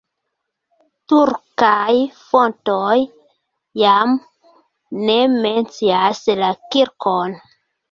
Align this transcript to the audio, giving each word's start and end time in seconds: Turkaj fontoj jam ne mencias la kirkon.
Turkaj 1.11 1.97
fontoj 2.29 2.97
jam 3.83 4.17
ne 5.05 5.21
mencias 5.37 6.27
la 6.43 6.53
kirkon. 6.75 7.41